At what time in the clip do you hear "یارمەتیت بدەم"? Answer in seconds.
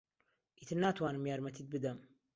1.29-1.97